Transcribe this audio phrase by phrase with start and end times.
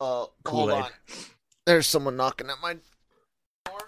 [0.00, 0.90] Uh, hold on.
[1.64, 2.74] There's someone knocking at my
[3.64, 3.80] door.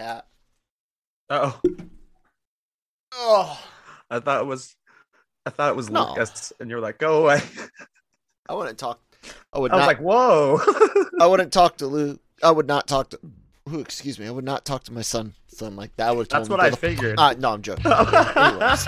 [0.00, 0.20] Yeah.
[1.30, 1.60] Oh,
[3.18, 3.58] Oh,
[4.10, 4.76] I thought it was.
[5.46, 6.08] I thought it was No.
[6.10, 7.40] Lucas, and you're like, go away.
[8.48, 9.00] I wouldn't talk.
[9.52, 10.60] I would I was like, whoa.
[11.20, 12.20] I wouldn't talk to Luke.
[12.42, 13.20] I would not talk to.
[13.68, 13.80] Who?
[13.80, 14.26] Excuse me.
[14.26, 15.34] I would not talk to my son.
[15.48, 16.08] Son like that.
[16.08, 16.28] I would.
[16.28, 17.18] That's what I figured.
[17.18, 17.86] Uh, no, I'm joking.
[17.90, 18.86] Anyways,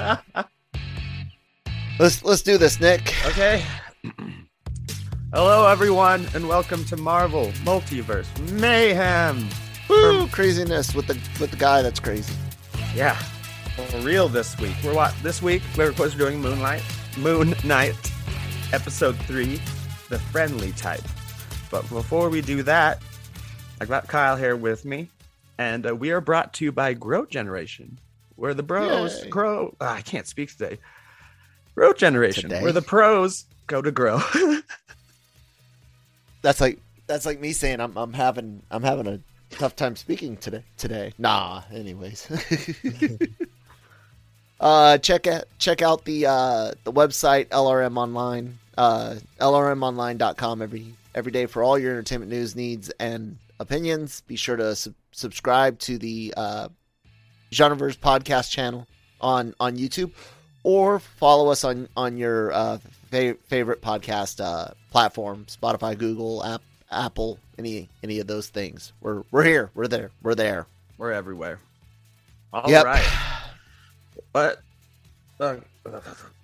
[1.99, 3.15] let's let's do this, Nick.
[3.27, 3.65] okay.
[5.33, 9.49] Hello, everyone, and welcome to Marvel Multiverse Mayhem.
[9.89, 12.35] Woo, craziness with the with the guy that's crazy.
[12.95, 13.15] Yeah,
[13.77, 14.75] for real this week.
[14.85, 15.63] We're what this week?
[15.77, 16.83] We're of course doing Moonlight,
[17.19, 17.95] Moon Knight,
[18.73, 19.61] episode three,
[20.09, 21.03] the friendly type.
[21.71, 23.03] But before we do that,
[23.81, 25.09] I got Kyle here with me,
[25.59, 27.99] and uh, we are brought to you by Grow Generation,
[28.37, 29.29] where the bros Yay.
[29.31, 29.75] grow.
[29.81, 30.79] Ah, I can't speak today.
[31.75, 32.63] Grow Generation, Today?
[32.63, 34.21] where the pros go to grow.
[36.43, 40.37] That's like that's like me saying I'm I'm having I'm having a tough time speaking
[40.37, 41.13] today today.
[41.19, 42.29] Nah, anyways.
[44.61, 51.33] uh check out check out the uh the website LRM online uh lrmonline.com every every
[51.33, 54.23] day for all your entertainment news needs and opinions.
[54.23, 56.69] Be sure to sub- subscribe to the uh
[57.51, 58.87] Genreverse podcast channel
[59.21, 60.13] on on YouTube
[60.63, 62.79] or follow us on on your uh,
[63.11, 68.93] fa- favorite podcast uh, platform, Spotify, Google, App, Apple, any any of those things.
[69.01, 69.71] We're we're here.
[69.75, 70.11] We're there.
[70.23, 70.67] We're there.
[70.99, 71.61] We're everywhere.
[72.53, 72.71] All right.
[72.71, 73.05] Yep.
[74.33, 74.61] But
[75.41, 75.57] uh,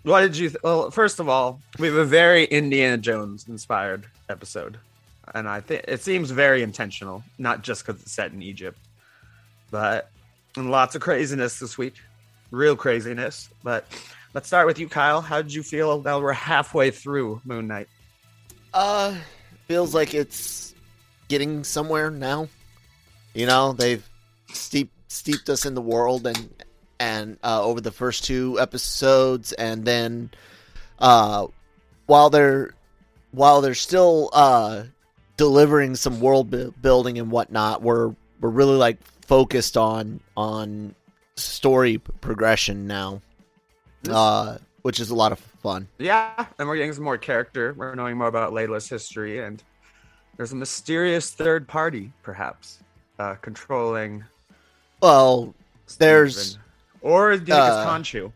[0.04, 0.50] what did you?
[0.50, 4.78] Th- well, first of all, we have a very Indiana Jones inspired episode,
[5.34, 8.78] and I think it seems very intentional, not just because it's set in Egypt,
[9.70, 10.10] but
[10.56, 11.94] and lots of craziness this week,
[12.50, 13.48] real craziness.
[13.62, 13.86] But
[14.34, 15.20] let's start with you, Kyle.
[15.20, 17.88] How did you feel now we're halfway through Moon Knight?
[18.72, 19.16] Uh,
[19.66, 20.74] feels like it's
[21.28, 22.48] getting somewhere now.
[23.32, 24.06] You know, they've
[24.52, 26.48] steep steeped us in the world and
[26.98, 30.30] and uh, over the first two episodes, and then
[30.98, 31.46] uh,
[32.06, 32.74] while they're
[33.32, 34.84] while they're still uh,
[35.36, 40.94] delivering some world bu- building and whatnot, we're we're really like focused on on
[41.36, 43.20] story p- progression now,
[44.08, 45.88] uh, which is a lot of fun.
[45.98, 47.74] Yeah, and we're getting some more character.
[47.76, 49.62] We're knowing more about Layla's history, and
[50.36, 52.80] there's a mysterious third party, perhaps,
[53.18, 54.24] uh, controlling.
[55.02, 55.54] Well,
[55.98, 56.58] there's.
[57.04, 58.32] Or do you think uh, it's Khonshu?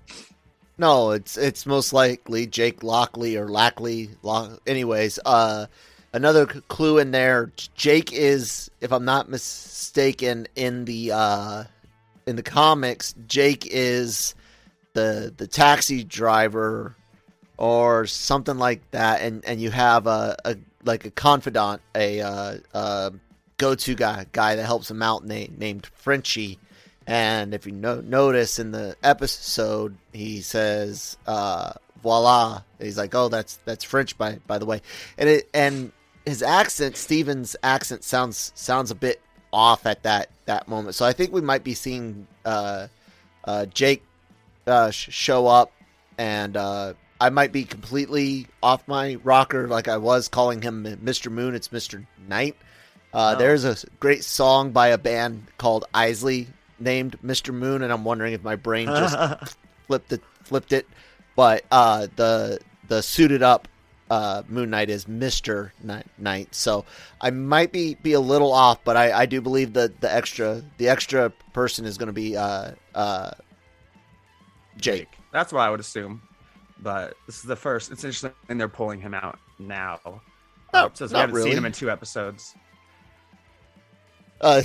[0.77, 4.11] No, it's it's most likely Jake Lockley or Lackley.
[4.23, 5.67] Lock, anyways, uh,
[6.13, 7.51] another clue in there.
[7.75, 11.65] Jake is, if I'm not mistaken, in the uh,
[12.27, 14.35] in the comics, Jake is
[14.93, 16.95] the the taxi driver
[17.57, 22.59] or something like that, and and you have a, a like a confidant, a uh,
[22.75, 23.11] uh,
[23.57, 26.59] go to guy guy that helps him out, named named Frenchie.
[27.09, 31.73] And if you no- notice in the episode, he says, uh,
[32.03, 34.83] "Voila!" He's like, "Oh, that's that's French, by by the way."
[35.17, 35.91] And it and
[36.27, 39.23] his accent, Steven's accent, sounds sounds a bit
[39.55, 40.97] off at that that moment.
[40.97, 42.89] So I think we might be seeing uh,
[43.45, 44.05] uh, Jake
[44.67, 45.73] uh, sh- show up,
[46.19, 51.31] and uh, I might be completely off my rocker, like I was calling him Mister
[51.31, 51.55] Moon.
[51.55, 52.55] It's Mister Knight.
[53.15, 53.39] Uh, Oh.
[53.39, 57.53] There's a great song by a band called Isley named Mr.
[57.55, 60.87] Moon, and I'm wondering if my brain just flipped it, flipped it.
[61.37, 62.59] But uh, the
[62.89, 63.69] the suited up
[64.11, 66.55] uh, Moon Knight is Mister Knight.
[66.55, 66.85] So
[67.21, 70.63] I might be be a little off, but I, I do believe that the extra
[70.79, 73.31] the extra person is going to be uh, uh,
[74.79, 75.09] Jake.
[75.33, 76.23] That's what I would assume.
[76.81, 77.91] But this is the first.
[77.91, 80.23] It's interesting they're pulling him out now.
[80.73, 81.51] No, Since we haven't really.
[81.51, 82.55] seen him in two episodes.
[84.41, 84.63] Uh,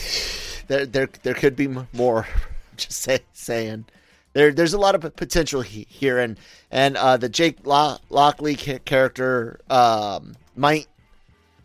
[0.67, 2.27] there, there, there could be more.
[2.77, 3.85] Just say, saying,
[4.33, 6.39] there, there's a lot of potential he- here, and
[6.71, 10.87] and uh, the Jake Lo- Lockley character um, might,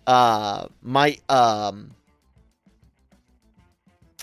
[0.06, 1.92] uh, might um,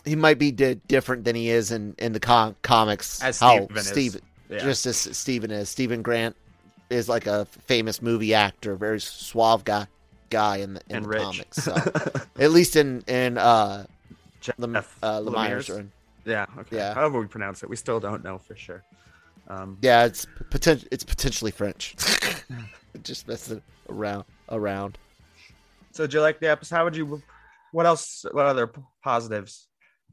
[0.06, 3.22] he might be di- different than he is in in the com- comics.
[3.24, 4.22] As how Steven is.
[4.52, 4.60] Yeah.
[4.60, 5.70] just as Steven is.
[5.70, 6.36] Steven Grant
[6.92, 9.88] is like a famous movie actor, very suave guy
[10.30, 11.58] guy in the in And the comics.
[11.58, 11.74] So.
[12.40, 13.86] At least in in uh,
[14.42, 15.70] Jeff Lem- uh, Lemire's Lemire's?
[15.70, 15.92] run.
[16.26, 16.46] Yeah.
[16.60, 16.78] Okay.
[16.78, 16.94] Yeah.
[16.94, 18.84] However we pronounce it, we still don't know for sure.
[19.48, 20.88] Um, Yeah, it's potential.
[20.92, 21.96] It's potentially French.
[23.04, 24.98] Just messing around around.
[25.92, 26.76] so, do you like the episode?
[26.76, 27.22] How would you?
[27.72, 28.26] What else?
[28.32, 28.72] What other
[29.04, 29.68] positives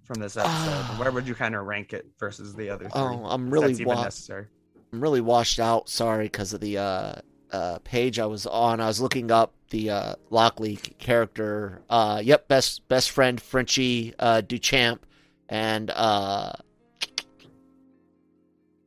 [0.05, 0.99] from this episode?
[0.99, 2.93] Where would you kind of rank it versus the other three?
[3.01, 4.47] Oh, I'm really that's even wa- necessary.
[4.93, 5.89] I'm really washed out.
[5.89, 7.15] Sorry, because of the uh,
[7.53, 8.81] uh, page I was on.
[8.81, 11.83] I was looking up the uh, Lockley character.
[11.91, 15.01] Uh, yep, best best friend Frenchie uh, Duchamp,
[15.49, 16.53] and uh,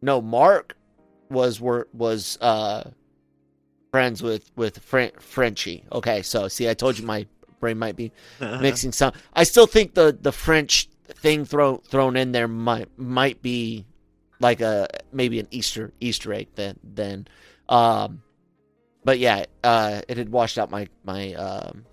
[0.02, 0.78] no, Mark
[1.30, 2.90] was were was uh,
[3.92, 5.84] friends with with Fren- Frenchie.
[5.92, 7.28] Okay, so see, I told you my
[7.60, 9.12] brain might be mixing some.
[9.34, 13.86] I still think the the French thing thrown thrown in there might might be
[14.40, 17.28] like a maybe an Easter Easter egg then then.
[17.68, 18.22] Um,
[19.06, 21.86] but yeah, uh, it had washed out my my um,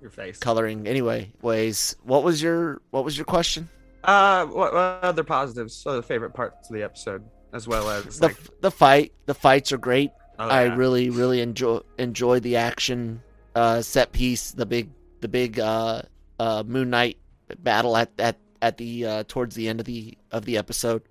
[0.00, 0.38] Your face.
[0.38, 1.32] coloring anyway.
[1.42, 1.96] Ways.
[2.04, 3.68] What was your what was your question?
[4.04, 5.74] Uh, what, what other positives?
[5.74, 7.24] So the favorite parts of the episode,
[7.54, 9.12] as well as The like, the fight.
[9.24, 10.10] The fights are great.
[10.38, 13.22] oh, I really really enjoy enjoy the action
[13.54, 14.50] uh, set piece.
[14.50, 14.90] The big
[15.22, 16.02] the big uh,
[16.38, 17.16] uh, Moon Knight
[17.60, 21.02] battle at at at the uh, towards the end of the of the episode.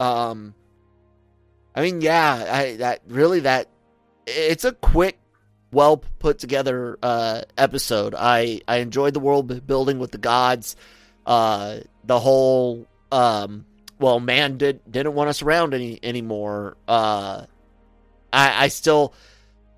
[0.00, 0.54] Um,
[1.74, 3.68] I mean, yeah, I that really that
[4.26, 5.18] it's a quick,
[5.72, 8.14] well put together uh, episode.
[8.16, 10.76] I I enjoyed the world building with the gods.
[11.24, 13.66] Uh, the whole um,
[13.98, 16.76] well, man did didn't want us around any anymore.
[16.86, 17.46] Uh,
[18.32, 19.14] I I still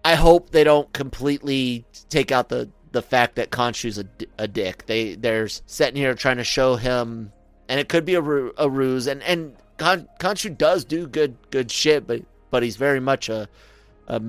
[0.05, 4.03] I hope they don't completely take out the the fact that Khonshu's
[4.39, 4.87] a dick.
[4.87, 7.33] They they're sitting here trying to show him,
[7.69, 9.07] and it could be a, a ruse.
[9.07, 13.49] And and Khon, Khonshu does do good good shit, but but he's very much a,
[14.09, 14.21] a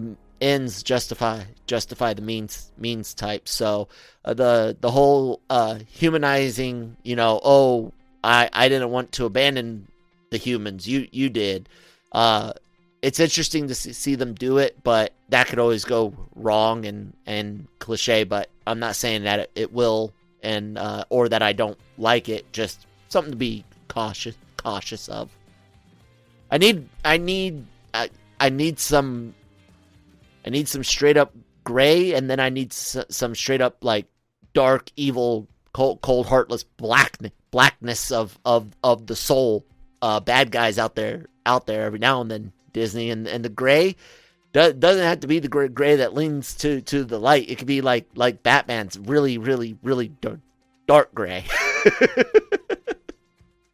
[0.41, 3.47] ends justify justify the means means type.
[3.47, 3.87] So
[4.25, 7.91] uh, the the whole uh, humanizing, you know, oh
[8.23, 9.87] I I didn't want to abandon
[10.29, 11.69] the humans, you you did.
[12.11, 12.53] Uh,
[13.01, 17.13] it's interesting to see, see them do it, but that could always go wrong and
[17.25, 18.23] and cliche.
[18.23, 22.29] But I'm not saying that it, it will, and uh, or that I don't like
[22.29, 22.51] it.
[22.51, 25.29] Just something to be cautious cautious of.
[26.51, 28.09] I need I need I,
[28.39, 29.35] I need some
[30.49, 31.31] I need some straight up
[31.63, 34.07] gray, and then I need s- some straight up like
[34.55, 37.17] dark, evil, cold, cold heartless black
[37.51, 39.63] blackness of of of the soul.
[40.01, 42.51] Uh, bad guys out there out there every now and then.
[42.73, 43.95] Disney and and the gray
[44.53, 47.47] do, doesn't have to be the gray, gray that leans to to the light.
[47.47, 50.39] It could be like like Batman's really really really dark,
[50.87, 51.45] dark gray.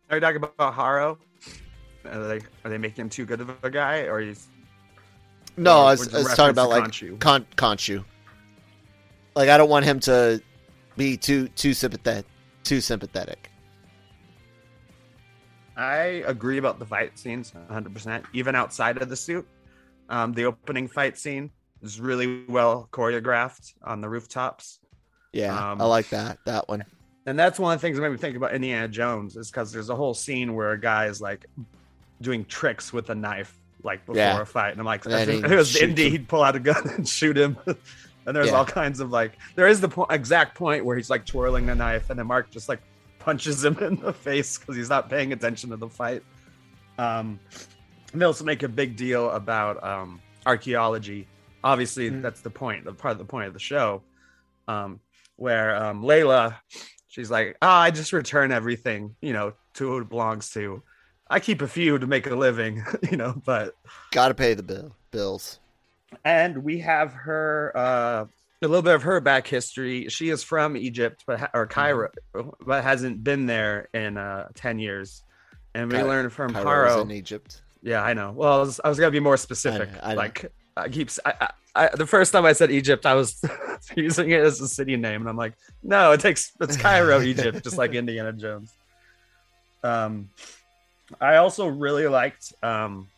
[0.09, 1.17] Are you talking about Harrow?
[2.05, 4.47] Are they are they making him too good of a guy, or he's
[5.57, 7.19] No, Or I was, I was talking about like Khonshu?
[7.19, 8.03] Con Khonshu.
[9.35, 10.41] Like I don't want him to
[10.97, 12.25] be too too sympathetic.
[12.63, 13.49] Too sympathetic.
[15.77, 18.23] I agree about the fight scenes 100%.
[18.33, 19.45] Even outside of the suit,
[20.09, 24.79] um, the opening fight scene is really well choreographed on the rooftops.
[25.33, 26.85] Yeah, Um, I like that that one.
[27.25, 29.71] And that's one of the things that made me think about Indiana Jones is because
[29.71, 31.45] there's a whole scene where a guy is like
[32.21, 34.41] doing tricks with a knife, like before Yeah.
[34.41, 34.71] a fight.
[34.71, 36.11] And I'm like, And if it was Indy, him.
[36.11, 37.55] he'd pull out a gun and shoot him.
[37.65, 38.53] and there's Yeah.
[38.57, 41.75] all kinds of like, there is the po- exact point where he's like twirling the
[41.75, 42.81] knife, and then Mark just like
[43.19, 46.23] punches him in the face because he's not paying attention to the fight.
[46.97, 47.39] Um,
[48.13, 51.27] and they also make a big deal about um, archaeology.
[51.63, 52.21] Obviously, Mm.
[52.21, 54.01] that's the point, the part of the point of the show,
[54.67, 54.99] um,
[55.35, 56.55] where um, Layla,
[57.07, 60.81] she's like, "Ah, I just return everything, you know, to who it belongs to.
[61.29, 63.75] I keep a few to make a living, you know, but
[64.11, 65.59] Got to pay the bill bills.
[66.23, 68.25] and we have her uh
[68.61, 72.09] a little bit of her back history she is from egypt but ha- or cairo
[72.65, 75.21] but hasn't been there in uh 10 years
[75.75, 77.61] and we Ky- learn from Cairo's haro in Egypt.
[77.83, 80.17] yeah i know well i was, I was gonna be more specific I know.
[80.17, 81.49] like I keep I, I,
[81.85, 83.41] I, the first time I said Egypt, I was
[83.95, 85.53] using it as a city name, and I'm like,
[85.83, 88.73] no, it takes it's Cairo, Egypt, just like Indiana Jones.
[89.83, 90.29] Um,
[91.21, 93.09] I also really liked um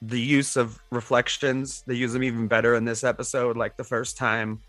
[0.00, 1.84] the use of reflections.
[1.86, 3.56] They use them even better in this episode.
[3.56, 4.60] Like the first time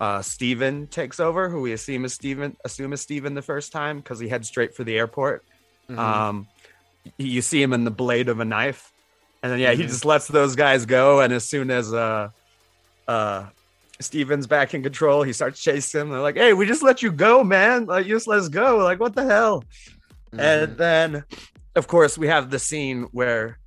[0.00, 3.98] uh Steven takes over, who we assume is Steven, assume is Steven the first time
[3.98, 5.44] because he heads straight for the airport.
[5.98, 6.46] Um,
[7.18, 8.92] you see him in the blade of a knife,
[9.42, 11.20] and then yeah, he just lets those guys go.
[11.20, 12.28] And as soon as uh,
[13.08, 13.46] uh,
[14.00, 16.10] Steven's back in control, he starts chasing them.
[16.10, 17.86] They're like, "Hey, we just let you go, man!
[17.86, 18.78] Like, you just let us go!
[18.78, 19.64] Like, what the hell?"
[20.32, 21.24] And then,
[21.76, 23.58] of course, we have the scene where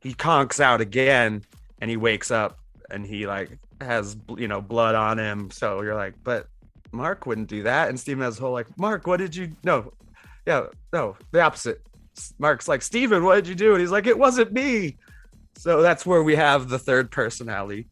[0.00, 1.42] he conks out again,
[1.80, 2.58] and he wakes up,
[2.90, 5.50] and he like has you know blood on him.
[5.50, 6.48] So you're like, but
[6.92, 7.88] Mark wouldn't do that.
[7.88, 9.50] And Steven has a whole like, Mark, what did you?
[9.64, 9.92] No,
[10.46, 11.82] yeah, no, the opposite.
[12.38, 13.72] Mark's like, Steven, what did you do?
[13.72, 14.98] And he's like, it wasn't me.
[15.56, 17.88] So that's where we have the third personality.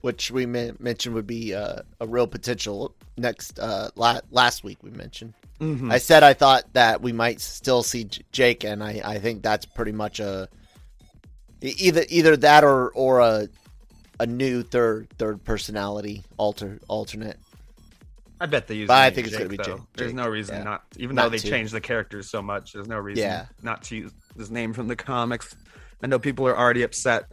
[0.00, 4.90] which we mentioned would be uh, a real potential next uh, la- last week we
[4.90, 5.92] mentioned Mhm.
[5.92, 9.42] i said i thought that we might still see J- jake and i, I think
[9.42, 10.48] that's pretty much a
[11.60, 13.48] either either that or or a
[14.20, 17.38] a new third third personality alter alternate
[18.40, 18.86] I bet they use.
[18.86, 19.64] But the I name think it's gonna be though.
[19.64, 20.62] Jake- There's no reason yeah.
[20.62, 21.48] not, even Not though they to.
[21.50, 22.72] changed the characters so much.
[22.72, 23.46] There's no reason Yeah.
[23.64, 25.56] not to use his name from the comics.
[26.04, 27.24] I know people are already upset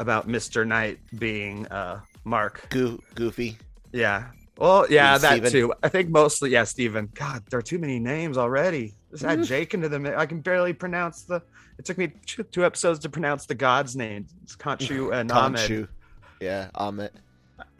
[0.00, 2.66] about Mister Knight being uh, Mark.
[2.70, 3.56] Goo- goofy
[3.92, 4.30] Yeah.
[4.62, 5.50] Well, yeah, And that Steven.
[5.50, 5.74] too.
[5.82, 7.08] I think mostly, yeah, Steven.
[7.14, 8.94] God, there are too many names already.
[9.10, 9.40] Just Mm-hmm.
[9.42, 10.06] add Jake into them.
[10.06, 11.42] I can barely pronounce the.
[11.78, 14.26] It took me two, two episodes to pronounce the gods' name.
[14.44, 15.60] It's Khonshu and Ahmed.
[15.68, 15.88] Khonshu.
[16.40, 17.10] yeah Ammit.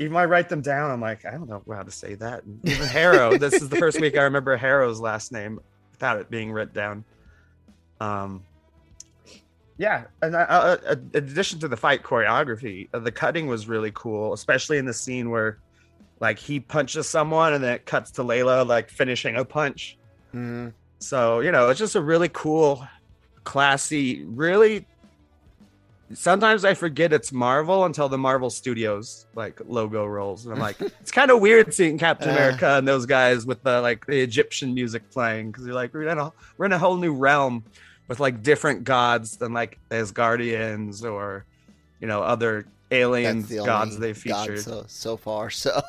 [0.00, 2.42] Even when I write them down, I'm like, I don't know how to say that.
[2.42, 3.38] And even Harrow.
[3.38, 5.60] this is the first week I remember Harrow's last name
[5.92, 7.04] without it being written down.
[8.00, 8.42] Um.
[9.78, 13.68] Yeah, and uh, uh, uh, in addition to the fight choreography, uh, the cutting was
[13.68, 15.58] really cool, especially in the scene where,
[16.22, 19.98] like, he punches someone and then it cuts to Layla like finishing a punch.
[20.32, 20.72] Mhm.
[21.00, 22.86] So you know, it's just a really cool,
[23.44, 24.86] classy, really.
[26.14, 30.78] Sometimes I forget it's Marvel until the Marvel Studios like logo rolls, and I'm like,
[31.00, 32.32] it's kind of weird seeing Captain Uh.
[32.32, 36.06] America and those guys with the like the Egyptian music playing because you're like we're
[36.08, 37.64] in a we're in a whole new realm
[38.08, 41.46] with like different gods than like as guardians or
[42.00, 44.60] you know other alien the gods they god featured.
[44.60, 45.80] so so far so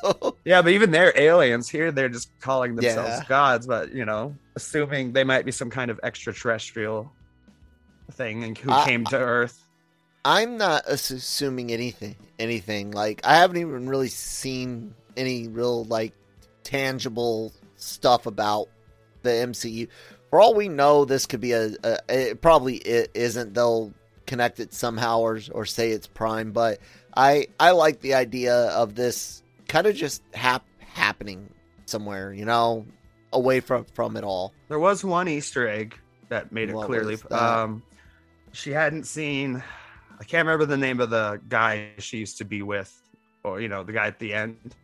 [0.44, 1.92] Yeah, but even they're aliens here.
[1.92, 3.24] They're just calling themselves Yeah.
[3.28, 7.10] gods, but you know, assuming they might be some kind of extraterrestrial
[8.12, 9.60] thing and who I- came to Earth.
[10.26, 12.16] I'm not assuming anything.
[12.38, 16.12] Anything like I haven't even really seen any real like
[16.62, 18.68] tangible stuff about
[19.22, 19.88] the MCU.
[20.30, 21.70] For all we know, this could be a.
[21.84, 23.54] a it probably i isn't.
[23.54, 23.92] They'll
[24.26, 26.52] connect it somehow or or say it's Prime.
[26.52, 26.78] But
[27.16, 31.50] I I like the idea of this kind of just hap- happening
[31.86, 32.32] somewhere.
[32.32, 32.86] You know,
[33.32, 34.52] away from from it all.
[34.68, 37.18] There was one Easter egg that made it What clearly.
[37.30, 37.82] Um,
[38.52, 39.62] she hadn't seen.
[40.20, 42.92] I can't remember the name of the guy she used to be with,
[43.42, 44.74] or you know, the guy at the end.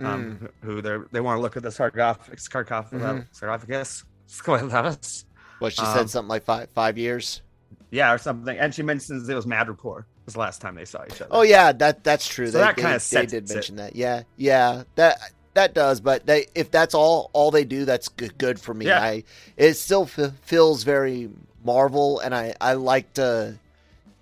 [0.00, 3.26] Um, who they they want to look at the sarcophagus, sarcophagus, Mhm.
[3.32, 5.24] sarcophagus, sarcophagus.
[5.58, 7.42] What she Um, said something like five five years.
[7.90, 8.58] Yeah, or something.
[8.58, 11.28] And she mentions it was Madripoor was the last time they saw each other.
[11.30, 12.46] Oh yeah, that that's true.
[12.46, 13.54] So they, that kinda they sets did it.
[13.54, 13.96] mention that.
[13.96, 15.18] Yeah, yeah, that
[15.54, 16.00] that does.
[16.00, 18.86] But they if that's all all they do, that's good, good for me.
[18.86, 19.02] Yeah.
[19.02, 19.24] I
[19.56, 21.30] it still f- feels very
[21.64, 23.58] Marvel, and I I like to,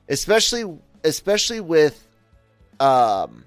[0.08, 2.06] especially especially with,
[2.80, 3.44] um,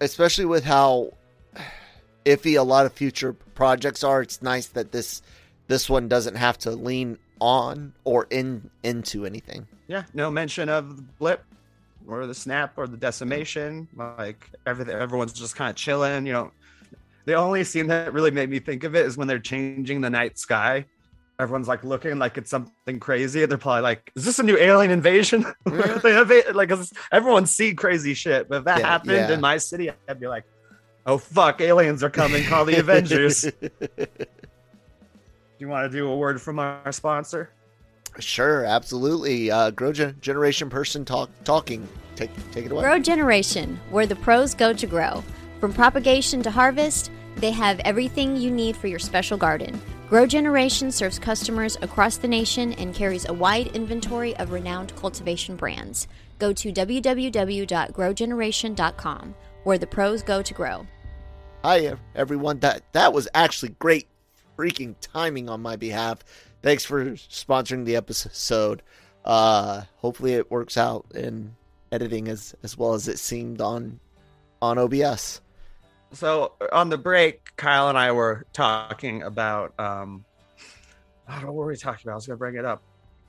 [0.00, 1.12] especially with how
[2.24, 4.22] iffy a lot of future projects are.
[4.22, 5.22] It's nice that this
[5.68, 9.66] this one doesn't have to lean on or in into anything.
[9.88, 11.44] yeah no mention of the blip
[12.08, 13.88] or the snap or the decimation.
[13.96, 16.50] Like everything everyone's just kind of chilling you know.
[17.24, 20.10] The only scene that really made me think of it is when they're changing the
[20.10, 20.84] night sky.
[21.40, 23.44] Everyone's like looking like it's something crazy.
[23.44, 25.42] They're probably like is this a new alien invasion?
[25.66, 26.56] Inva- mm-hmm.
[26.56, 26.70] like
[27.10, 28.48] everyone's see crazy shit.
[28.48, 29.32] But if that Yeah, happened yeah.
[29.32, 30.44] in my city i'd be like
[31.06, 33.44] oh fuck aliens are coming call the avengers
[35.58, 37.50] you want to do a word from our sponsor
[38.18, 39.50] Sure, absolutely.
[39.50, 41.86] Uh, Grow Gen- Generation person talk talking.
[42.14, 42.82] Take take it away.
[42.82, 45.22] Grow Generation, where the pros go to grow.
[45.60, 49.78] From propagation to harvest, they have everything you need for your special garden.
[50.08, 55.56] Grow Generation serves customers across the nation and carries a wide inventory of renowned cultivation
[55.56, 56.08] brands.
[56.38, 59.34] Go to www.growgeneration.com,
[59.64, 60.86] where the pros go to grow.
[61.64, 62.60] Hi everyone.
[62.60, 64.06] That that was actually great
[64.56, 66.20] freaking timing on my behalf.
[66.62, 68.82] Thanks for sponsoring the episode.
[69.24, 71.54] Uh, hopefully it works out in
[71.92, 73.98] editing as as well as it seemed on
[74.62, 75.40] on OBS.
[76.12, 80.24] So on the break, Kyle and I were talking about um
[81.28, 82.12] I don't know what were we talking about.
[82.12, 82.82] I was gonna bring it up.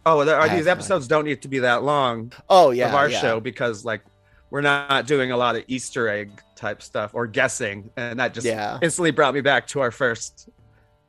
[0.05, 3.09] Oh, there are these episodes don't need to be that long Oh yeah, of our
[3.09, 3.19] yeah.
[3.19, 4.01] show because like
[4.49, 8.47] we're not doing a lot of Easter egg type stuff or guessing, and that just
[8.47, 8.79] Yeah.
[8.81, 10.47] instantly brought me back to our first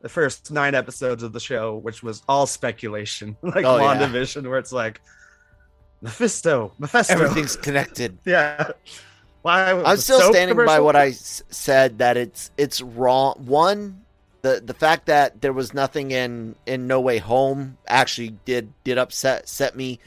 [0.00, 3.96] the first nine episodes of the show, which was all speculation, like Oh, yeah.
[3.96, 5.00] WandaVision, where it's like
[6.00, 7.12] Mephisto, Mephisto.
[7.14, 8.18] Everything's connected.
[8.24, 8.70] yeah.
[9.42, 10.84] Why I'm still standing by commercial?
[10.84, 13.34] what I s- said that it's it's wrong.
[13.46, 14.02] One,
[14.42, 18.98] the the fact that there was nothing in in No Way Home actually did did
[18.98, 20.00] upset set me,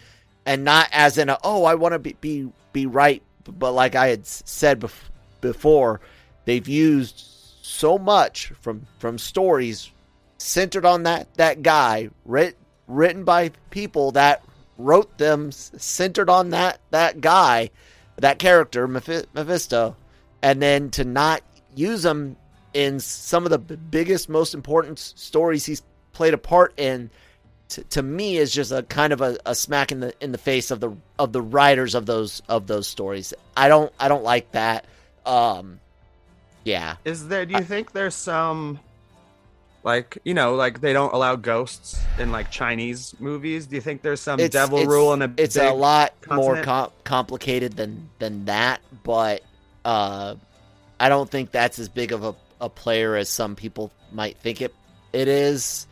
[0.46, 3.96] and not as in a oh I want to be, be be right, but like
[3.96, 6.02] I had said bef- before,
[6.46, 7.26] they've used
[7.72, 9.92] so much from from stories
[10.38, 14.44] centered on that that guy writ, written by people that
[14.78, 17.70] wrote them centered on that that guy
[18.18, 19.96] that character Mephi- Mephisto
[20.42, 21.42] and then to not
[21.76, 22.36] use him
[22.74, 25.82] in some of the biggest most important stories he's
[26.14, 27.10] played a part in
[27.70, 30.38] to, to me is just a kind of a, a smack in the in the
[30.38, 33.34] face of the of the writers of those of those stories.
[33.56, 34.86] I don't i don't like that.
[35.26, 35.80] Um
[36.64, 37.46] yeah Is there?
[37.46, 38.80] Do you think there's some,
[39.84, 43.66] like you know, like they don't allow ghosts in like Chinese movies?
[43.68, 45.34] Do you think there's some it's, devil it's- rule in a?
[45.38, 49.42] it's a lot more com- complicated than than that but
[49.84, 50.36] uh
[51.00, 54.62] i don't think that's as big of a, a player as some people might think
[54.62, 54.76] it
[55.12, 55.88] it is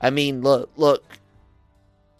[0.00, 1.02] i mean look look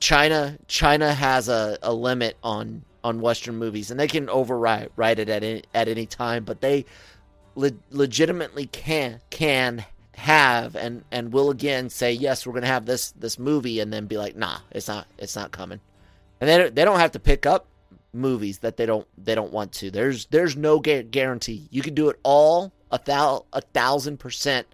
[0.00, 5.20] china china has a, a limit on on western movies and they can override write
[5.20, 6.84] it at any, at any time but they
[7.54, 13.12] le- legitimately can can have and and will again say yes we're gonna have this
[13.12, 15.80] this movie and then be like nah it's not it's not coming
[16.40, 17.66] and they don't, they don't have to pick up
[18.12, 19.90] movies that they don't they don't want to.
[19.90, 21.68] There's there's no gu- guarantee.
[21.70, 24.66] You can do it all a thou a thousand percent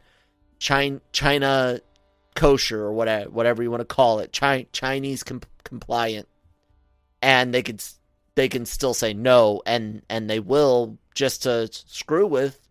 [0.58, 1.80] China China
[2.34, 6.28] kosher or whatever whatever you want to call it, Chi- Chinese com- compliant,
[7.22, 7.82] and they could
[8.34, 12.67] they can still say no, and and they will just to screw with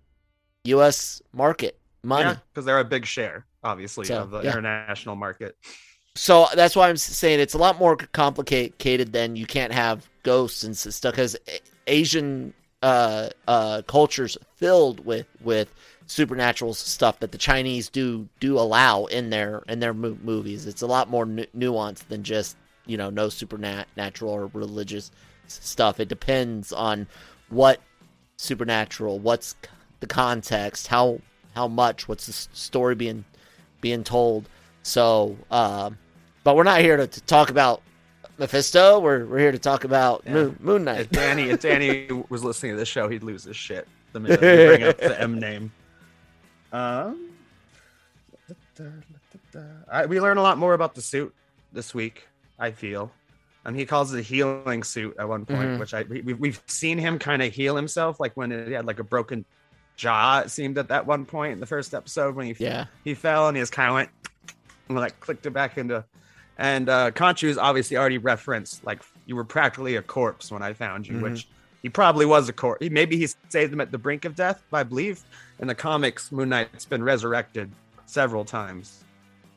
[0.67, 1.21] U.S.
[1.34, 2.30] market money.
[2.30, 4.51] Yeah, because they're a big share, obviously, So, of the yeah.
[4.51, 5.56] international market.
[6.15, 10.63] So that's why I'm saying it's a lot more complicated than you can't have ghosts
[10.63, 11.38] and stuff because
[11.86, 15.73] Asian uh, uh, cultures filled with with
[16.08, 20.65] supernatural stuff that the Chinese do do allow in their in their mo- movies.
[20.65, 25.12] It's a lot more nu- nuanced than just you know no supernatural or religious
[25.47, 25.99] stuff.
[25.99, 27.08] It depends on
[27.49, 27.80] what
[28.38, 29.56] supernatural, what's
[29.99, 31.19] the context, how
[31.55, 33.25] how much, what's the story being
[33.81, 34.47] being told.
[34.83, 35.97] So, um,
[36.43, 37.81] but we're not here to, to talk about
[38.38, 38.99] Mephisto.
[38.99, 40.33] We're we're here to talk about Yeah.
[40.33, 40.99] Moon, Moon Knight.
[41.01, 44.39] If Danny, if Danny was listening to this show, he'd lose his shit the minute
[44.41, 45.71] we bring up the M name.
[46.71, 47.29] Um,
[49.91, 51.33] I, we learn a lot more about the suit
[51.73, 52.27] this week.
[52.60, 53.12] I feel,
[53.65, 55.79] and he calls it a healing suit at one point, Mhm.
[55.79, 58.99] which I we, we've seen him kind of heal himself, like when he had like
[58.99, 59.45] a broken
[59.97, 60.39] jaw.
[60.45, 62.86] It seemed at that one point in the first episode when he Yeah.
[63.03, 64.10] he fell and he just kind of went
[64.88, 66.05] and like clicked it back into.
[66.57, 71.07] And uh Khonshu's obviously already referenced like you were practically a corpse when I found
[71.07, 71.21] you, Mhm.
[71.21, 71.47] which
[71.81, 72.88] he probably was a corpse.
[72.89, 74.63] Maybe he saved him at the brink of death.
[74.71, 75.21] But I believe
[75.60, 77.71] in the comics, Moon Knight's been resurrected
[78.05, 79.03] several times,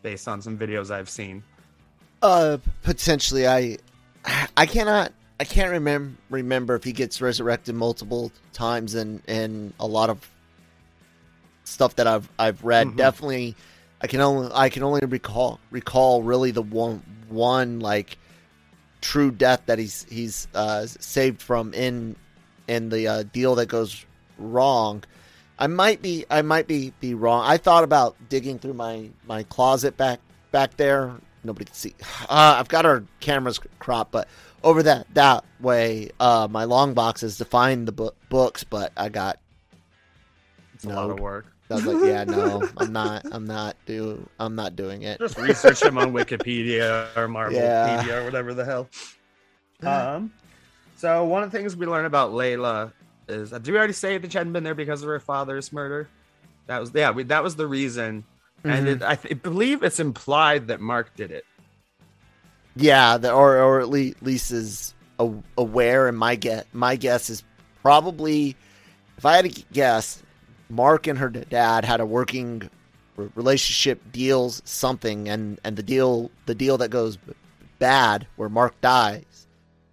[0.02, 1.42] based on some videos I've seen.
[2.22, 3.78] Uh, potentially, I,
[4.56, 9.86] I cannot, I can't remember remember if he gets resurrected multiple times in in a
[9.86, 10.30] lot of
[11.64, 12.88] stuff that I've I've read.
[12.88, 12.96] Mhm.
[12.96, 13.56] Definitely,
[14.02, 18.18] I can only I can only recall recall really the one one like
[19.00, 22.16] true death that he's he's uh, saved from in
[22.68, 24.04] in the uh, deal that goes
[24.36, 25.02] wrong.
[25.58, 27.44] I might be I might be be wrong.
[27.46, 30.20] I thought about digging through my my closet back
[30.52, 31.14] back there.
[31.44, 31.94] Nobody can see.
[32.28, 34.28] Uh, I've got our cameras cropped, but
[34.62, 38.64] over that that way, uh, my long box boxes define the book, books.
[38.64, 39.38] But I got.
[40.74, 41.46] It's a lot of work.
[41.70, 43.24] I was like, yeah, no, I'm not.
[43.30, 44.28] I'm not do.
[44.38, 45.18] I'm not doing it.
[45.18, 48.14] Just research them on Wikipedia or Marvelpedia Yeah.
[48.16, 48.88] or whatever the hell.
[49.82, 50.32] Um,
[50.96, 52.92] so one of the things we learn about Layla
[53.28, 55.72] is, uh, did we already say that she hadn't been there because of her father's
[55.72, 56.08] murder?
[56.66, 58.24] That was yeah, we, that was the reason,
[58.64, 58.96] and Mhm.
[58.96, 61.44] it, I th- believe it's implied that Mark did it.
[62.76, 64.94] Yeah, the, or or at least, Lisa's
[65.58, 66.08] aware.
[66.08, 67.42] And my guess, my guess is
[67.82, 68.56] probably,
[69.18, 70.22] if I had to guess,
[70.68, 72.70] Mark and her dad had a working
[73.34, 77.18] relationship, deals something, and and the deal the deal that goes
[77.78, 79.46] bad, where Mark dies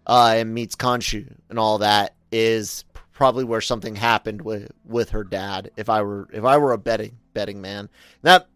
[0.05, 5.23] uh, and meets Khonshu and all that, is probably where something happened with with her
[5.23, 5.71] dad.
[5.77, 7.89] If I were if I were a betting betting man,
[8.21, 8.47] that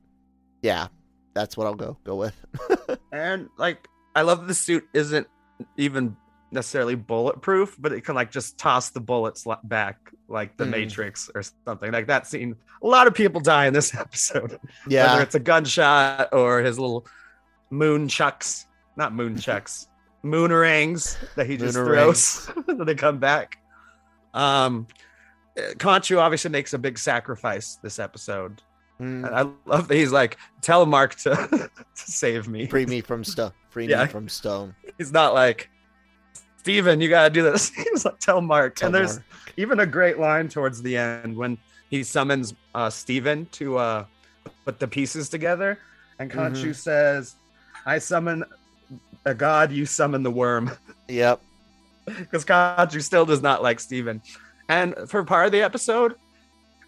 [0.61, 0.87] yeah,
[1.33, 2.35] that's what I'll go go with.
[3.11, 5.27] and like, I love the suit isn't
[5.77, 6.15] even
[6.51, 10.71] necessarily bulletproof, but it can like just toss the bullets back like the mm.
[10.71, 12.55] Matrix or something like that scene.
[12.83, 14.59] A lot of people die in this episode.
[14.87, 17.05] Yeah, whether it's a gunshot or his little
[17.69, 19.87] moon chucks, not moon chucks,
[20.23, 23.57] moonerangs that he just throws when they come back.
[24.33, 24.87] Um,
[25.57, 28.61] Khonshu obviously makes a big sacrifice this episode.
[29.01, 29.25] Mm.
[29.25, 32.67] And I love that he's like, tell Mark to, to save me.
[32.67, 33.53] Free me from stuff.
[33.69, 34.03] Free yeah.
[34.03, 34.75] me from stone.
[34.97, 35.69] He's not like,
[36.57, 37.69] Steven, you got to do this.
[37.75, 38.75] He's like, tell Mark.
[38.75, 39.53] Tell and there's Mark.
[39.57, 41.57] even a great line towards the end when
[41.89, 44.05] he summons uh, Steven to uh,
[44.63, 45.79] put the pieces together.
[46.19, 46.71] And Khonshu mm-hmm.
[46.73, 47.33] says,
[47.87, 48.43] I summon
[49.25, 50.71] a god, you summon the worm.
[51.07, 51.41] Yep.
[52.05, 54.21] Because Khonshu still does not like Steven.
[54.69, 56.15] And for part of the episode,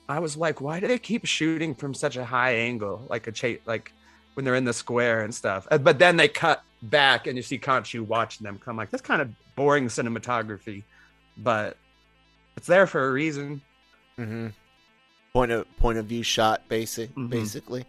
[0.09, 3.05] I was like, why do they keep shooting from such a high angle?
[3.09, 3.93] Like a chase, like
[4.33, 5.67] when they're in the square and stuff.
[5.69, 8.77] But then they cut back and you see Khonshu watching them come.
[8.77, 10.83] Like that's kind of boring cinematography,
[11.37, 11.77] but
[12.57, 13.61] it's there for a reason.
[14.17, 14.47] Mm-hmm.
[15.31, 17.27] Point of point of view shot, basic, mm-hmm.
[17.27, 17.85] basically.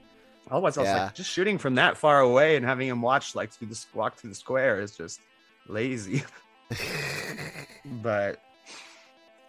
[0.50, 1.04] Otherwise, I was yeah.
[1.04, 4.16] like, just shooting from that far away and having him watch like through the walk
[4.16, 5.20] through the square is just
[5.68, 6.22] lazy.
[8.02, 8.40] but,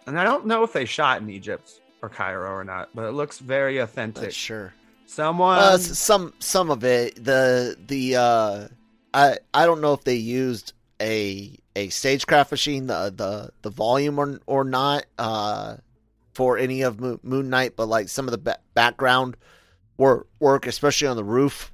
[0.06, 3.12] and I don't know if they shot in Egypt or Cairo or not, but it
[3.12, 4.32] looks very authentic.
[4.32, 4.72] sure.
[5.06, 7.22] Someone, uh, some some of it.
[7.22, 8.68] The the uh,
[9.14, 14.18] I I don't know if they used a a stagecraft machine, the the the volume
[14.18, 15.76] or or not, uh,
[16.32, 19.36] for any of Moon Knight, but like some of the ba- background
[19.96, 21.72] work work, especially on the roof,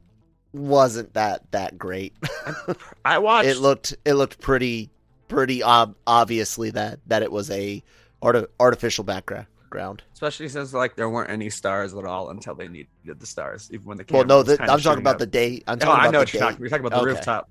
[0.52, 2.14] wasn't that that great.
[3.04, 3.48] I watched.
[3.48, 4.90] It looked it looked pretty
[5.28, 7.82] pretty ob- obviously that that it was a
[8.20, 9.46] art- artificial background.
[9.72, 10.02] Ground.
[10.12, 13.86] Especially since like there weren't any stars at all until they needed the stars, even
[13.86, 15.18] when the well, no, the, I'm talking about up.
[15.18, 15.62] the day.
[15.66, 16.60] I'm talking oh, about I know what you're talking.
[16.60, 17.14] You're talking about the okay.
[17.16, 17.50] rooftop.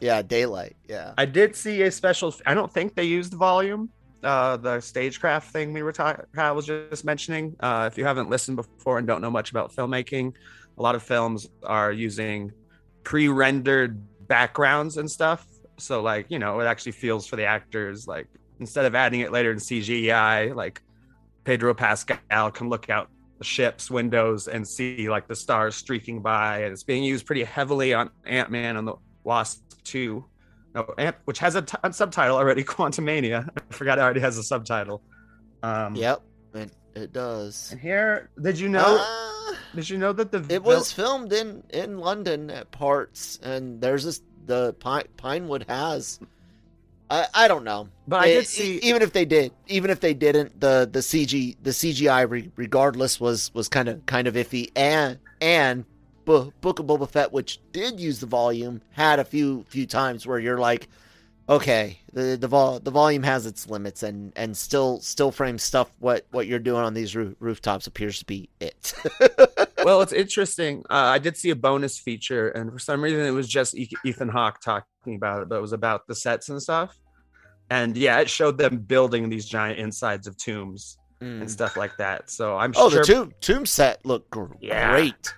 [0.00, 0.76] Yeah, daylight.
[0.88, 1.14] Yeah.
[1.16, 2.34] I did see a special.
[2.46, 3.88] I don't think they used volume.
[4.22, 7.56] Uh, the stagecraft thing we were talking, I was just mentioning.
[7.60, 10.32] Uh, if you haven't listened before and don't know much about filmmaking,
[10.78, 12.52] a lot of films are using
[13.02, 15.46] pre-rendered backgrounds and stuff.
[15.78, 18.28] So like you know, it actually feels for the actors like
[18.60, 20.82] instead of adding it later in CGI, like
[21.44, 26.60] Pedro Pascal can look out the ship's windows and see like the stars streaking by,
[26.60, 30.24] and it's being used pretty heavily on Ant Man and the Wasp 2,
[30.74, 33.48] no, which has a, t- a subtitle already, Quantumania.
[33.56, 35.02] I forgot it already has a subtitle.
[35.62, 36.22] Um, yep,
[36.54, 37.70] it, it does.
[37.72, 38.98] And here, did you know?
[39.00, 43.80] Uh, did you know that the it was filmed in in London at parts, and
[43.80, 46.18] there's this the Pine, Pinewood has.
[47.10, 50.14] I, I don't know, but I did see even if they did, even if they
[50.14, 54.70] didn't, the the CG the CGI re, regardless was was kind of kind of iffy,
[54.74, 55.84] and and
[56.24, 60.38] Book of Boba Fett, which did use the volume, had a few few times where
[60.38, 60.88] you're like,
[61.48, 65.92] okay, the the, vol- the volume has its limits, and and still still frame stuff.
[65.98, 68.94] What what you're doing on these roo- rooftops appears to be it.
[69.84, 70.84] well, it's interesting.
[70.90, 74.28] Uh, I did see a bonus feature, and for some reason, it was just Ethan
[74.28, 76.98] Hawke talking about it, but it was about the sets and stuff.
[77.70, 81.40] And yeah, it showed them building these giant insides of tombs mm.
[81.40, 82.30] and stuff like that.
[82.30, 83.00] So I'm sure oh, sure.
[83.00, 84.90] the tomb tomb set looked gr- yeah.
[84.90, 85.34] great.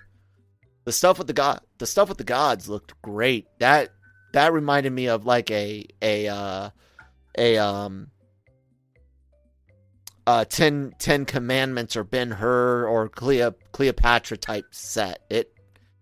[0.85, 3.47] The stuff with the god, the stuff with the gods looked great.
[3.59, 3.89] That
[4.33, 6.69] that reminded me of like a a uh,
[7.37, 8.11] a um
[10.27, 15.19] uh 10, 10 commandments or ben hur or Cleo, cleopatra type set.
[15.29, 15.53] It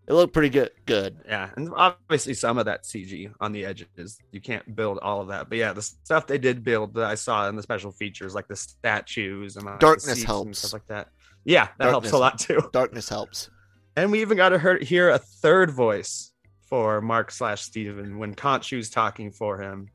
[0.08, 1.18] it looked pretty good good.
[1.28, 4.18] Yeah and obviously some of that cg on the edges.
[4.32, 5.48] You can't build all of that.
[5.48, 8.48] But yeah the stuff they did build that i saw in the special features like
[8.48, 11.10] the statues and like darkness helps and stuff like that.
[11.44, 12.70] Yeah that darkness, helps a lot too.
[12.74, 13.52] Darkness helps.
[13.96, 16.32] And we even got to hear a third voice
[16.76, 19.88] for Mark slash Steven when Khonshu's talking for him.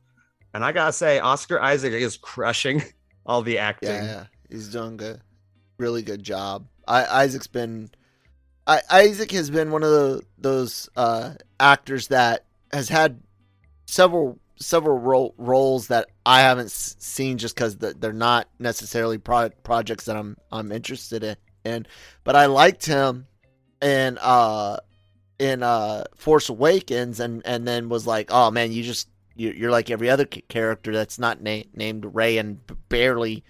[0.54, 2.82] And I gotta say, Oscar Isaac is crushing
[3.26, 3.90] all the acting.
[3.90, 5.20] Yeah, he's doing good,
[5.76, 6.66] really good job.
[6.88, 7.90] I, Isaac's been,
[8.66, 13.20] I, Isaac has been one of the, those uh, actors that has had
[13.84, 19.50] several several ro- roles that I haven't s- seen just because they're not necessarily pro-
[19.64, 21.36] projects that I'm I'm interested in.
[21.66, 21.86] in.
[22.24, 23.26] But I liked him
[23.82, 24.78] and uh
[25.40, 29.90] in uh Force Awakens and and then was like, "Oh man, you just you're like
[29.90, 33.42] every other character that's not na- named Rey and barely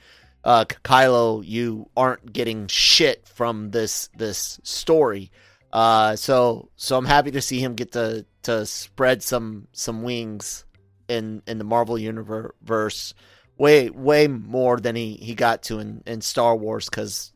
[0.44, 5.33] uh Kylo, you aren't getting shit from this this story."
[5.72, 10.64] Uh so so I'm happy to see him get to to spread some some wings
[11.09, 13.14] in in the Marvel universe
[13.59, 17.33] way way more than he he got to in in Star Wars cuz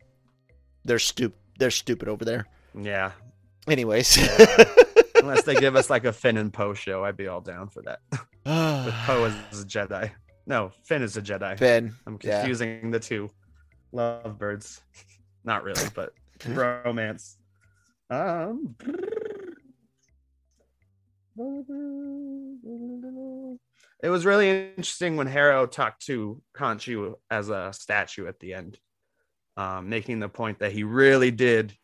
[0.84, 2.46] they're stupid they're stupid over there.
[2.80, 3.12] Yeah.
[3.68, 4.18] Anyways,
[5.24, 7.82] Unless they give us like a Finn and Poe show, I'd be all down for
[7.82, 8.00] that.
[8.84, 10.10] With Poe as a Jedi.
[10.46, 11.58] No, Finn is a Jedi.
[11.58, 11.94] Finn.
[12.06, 12.40] I'm yeah.
[12.40, 13.30] confusing the two.
[13.92, 14.80] Lovebirds.
[15.44, 16.12] Not really, but
[16.48, 17.38] romance.
[18.10, 18.76] Um
[24.02, 28.78] It was really interesting when Harrow talked to Khonshu as a statue at the end,
[29.56, 31.74] um, making the point that he really did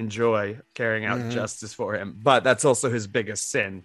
[0.00, 1.30] enjoy carrying out Mhm.
[1.30, 3.84] justice for him, but that's also his biggest sin,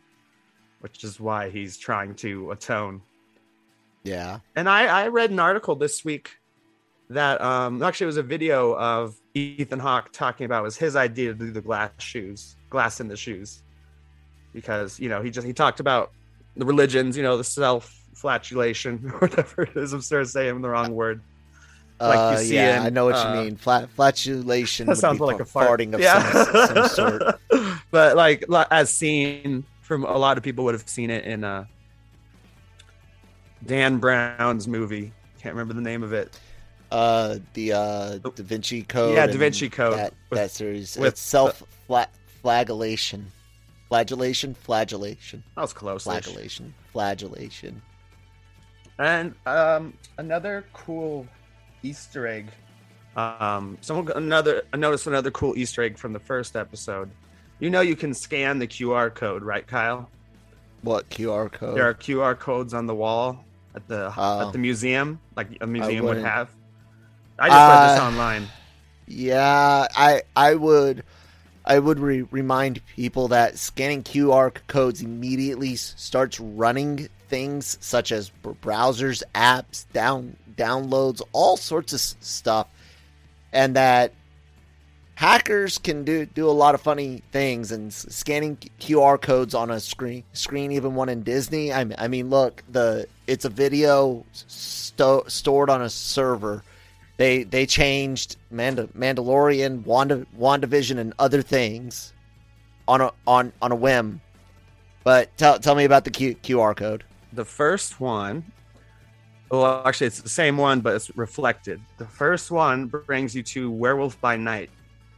[0.80, 3.01] which is why he's trying to atone.
[4.04, 4.39] yeah.
[4.56, 6.38] And I, I read an article this week
[7.10, 10.95] that um, actually it was a video of Ethan Hawke talking about it was his
[10.95, 13.62] idea to do the glass shoes, glass in the shoes,
[14.54, 16.12] because you know he just he talked about
[16.56, 19.91] the religions, you know, the self flatulation or whatever it is.
[19.93, 21.19] I'm sorry to say I'm the wrong word.
[21.99, 23.55] Like you Uh, see yeah, in, I know what uh, you mean.
[23.55, 25.79] Flat flatulation That sounds like a fart.
[25.79, 26.31] farting of yeah.
[26.43, 27.39] some, some sort.
[27.91, 31.43] but like li- as seen from a lot of people would have seen it in
[31.43, 31.65] uh
[33.65, 35.12] Dan Brown's movie.
[35.39, 36.38] Can't remember the name of it.
[36.91, 39.15] Uh, the uh, Da Vinci Code.
[39.15, 40.95] Yeah, Da Vinci Code That, with- that series.
[40.97, 42.08] with it's self fla-
[42.41, 43.31] flagellation,
[43.89, 46.03] flagellation, flagellation, That was close.
[46.03, 47.81] flagellation, flagellation.
[48.99, 51.27] And um, another cool
[51.86, 52.48] Easter egg.
[53.15, 57.10] Um, someone another I noticed another cool Easter egg from the first episode.
[57.60, 60.10] You know you can scan the QR code, right, Kyle?
[60.82, 61.78] What QR code?
[61.78, 63.43] There are QR codes on the wall
[63.76, 64.48] at the Oh.
[64.48, 66.50] at the museum, like a museum would have.
[67.39, 68.48] I just read this Uh, online.
[69.08, 71.04] Yeah, I I would
[71.65, 78.31] I would re- remind people that scanning QR codes immediately starts running things such as
[78.43, 82.67] browsers, apps, down downloads, all sorts of stuff,
[83.51, 84.13] and that
[85.15, 87.71] hackers can do do a lot of funny things.
[87.71, 91.73] And scanning QR codes on a screen screen, even one in Disney.
[91.73, 96.63] I mean, I mean, look, the it's a video sto- stored on a server
[97.17, 102.13] they they changed Manda- Mandalorian, Wanda WandaVision, and other things
[102.88, 104.21] on a on on a whim.
[105.03, 107.03] But tell tell me about the Q, QR code.
[107.36, 108.43] The first one,
[109.52, 111.82] well, actually, it's the same one, but it's reflected.
[111.98, 114.69] The first one brings you to Werewolf by Night,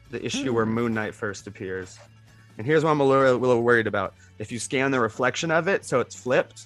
[0.10, 2.00] the issue where Moon Knight first appears.
[2.58, 4.16] And here's what I'm a little, a little worried about.
[4.40, 6.66] If you scan the reflection of it, so it's flipped,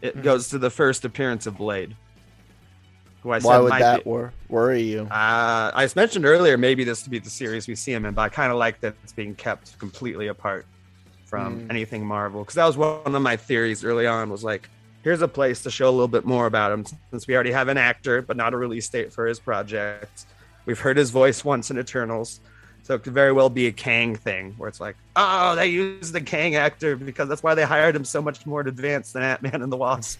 [0.00, 1.94] it goes to the first appearance of Blade.
[3.22, 5.02] Who I Why said would might that be- wor- worry you?
[5.02, 8.22] Uh, I mentioned earlier maybe this would be the series we see him in, but
[8.22, 10.64] I kind of like that it's being kept completely apart
[11.26, 11.70] from Mm.
[11.70, 14.30] anything Marvel because that was one of my theories early on.
[14.30, 14.70] Was like,
[15.06, 17.68] here's a place to show a little bit more about him since we already have
[17.68, 20.26] an actor, but not a release date for his project.
[20.64, 22.40] We've heard his voice once in Eternals,
[22.82, 26.12] so it could very well be a Kang thing where it's like, oh, they used
[26.12, 29.22] the Kang actor because that's why they hired him so much more in advance than
[29.22, 30.18] Ant Man and the Wasp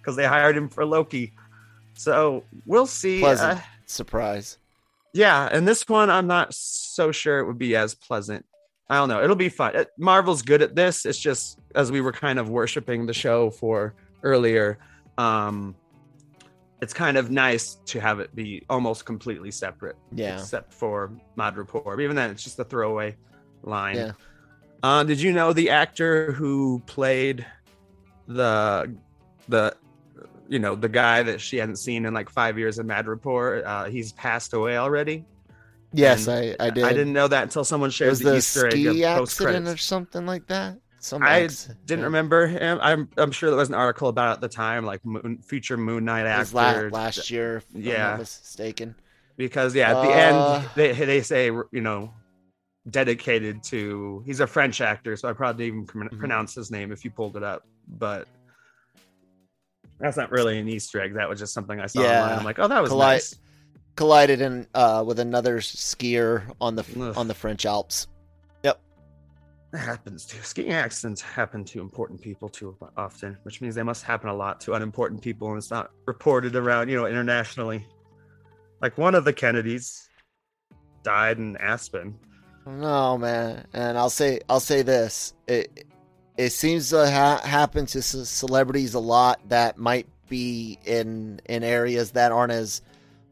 [0.00, 1.32] because they hired him for Loki.
[1.94, 3.20] So we'll see.
[3.20, 4.58] Pleasant Uh, surprise.
[5.14, 8.44] yeah, and this one I'm not so sure it would be as pleasant.
[8.90, 9.22] I don't know.
[9.22, 9.86] It'll be fun.
[9.98, 11.06] Marvel's good at this.
[11.06, 13.94] It's just as we were kind of worshiping the show for
[14.26, 14.78] earlier,
[15.18, 15.74] um
[16.82, 20.38] it's kind of nice to have it be almost completely separate, Yeah.
[20.38, 22.02] except for Madripoor.
[22.02, 23.16] Even then, it's just a throwaway
[23.62, 23.96] line.
[23.96, 24.12] Yeah.
[24.82, 27.46] Uh, did you know the actor who played
[28.28, 28.94] the
[29.48, 29.74] the
[30.48, 33.64] you know the guy that she hadn't seen in like five years in Madripoor?
[33.64, 35.24] Uh, he's passed away already.
[35.92, 36.84] Yes, And I I did.
[36.84, 40.26] I didn't know that until someone shared was the, the Easter egg accident or something
[40.26, 40.76] like that?
[41.06, 41.48] Some I
[41.86, 42.78] didn't remember him.
[42.82, 45.76] I'm I'm sure there was an article about it at the time, like moon, future
[45.76, 46.90] Moon Knight actor.
[46.90, 48.16] last year, if I'm Yeah.
[48.16, 48.94] mistaken.
[49.36, 52.12] because yeah, at the Uh, end they they say you know
[52.90, 56.18] dedicated to he's a French actor, so I probably didn't even pron- Mhm.
[56.18, 58.26] pronounce his name if you pulled it up, but
[60.00, 61.14] that's not really an Easter egg.
[61.14, 62.22] That was just something I saw Yeah.
[62.22, 62.38] online.
[62.40, 63.36] I'm like, oh, that was Colli- nice.
[63.96, 67.14] Collided in uh, with another skier on the Ugh.
[67.16, 68.06] on the French Alps.
[69.72, 74.04] It happens to skiing accidents happen to important people too often, which means they must
[74.04, 77.86] happen a lot to unimportant people, and it's not reported around, you know, internationally.
[78.80, 80.08] Like one of the Kennedys
[81.02, 82.18] died in Aspen.
[82.66, 85.86] No, man, and I'll say I'll say this: it
[86.36, 91.62] it seems to ha- happen to ce- celebrities a lot that might be in in
[91.62, 92.82] areas that aren't as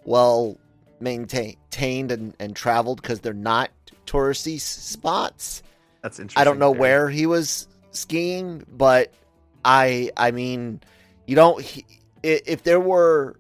[0.04, 0.58] well
[1.00, 3.70] maintained and, and traveled because they're not
[4.06, 5.62] touristy spots.
[6.04, 6.38] That's interesting.
[6.40, 9.10] I don't know where he was skiing, but
[9.64, 10.82] I I mean,
[11.26, 11.86] you don't he-
[12.22, 13.36] if there were